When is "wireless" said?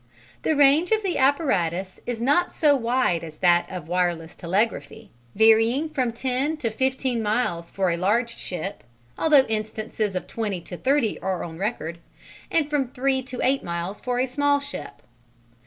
3.87-4.33